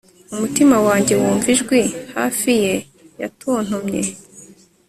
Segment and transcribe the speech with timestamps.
[0.33, 1.81] umutima wanjye wumva ijwi
[2.15, 2.73] hafi ye
[3.21, 4.01] yatontomye